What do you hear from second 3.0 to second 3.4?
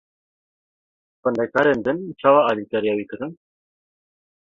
kirin?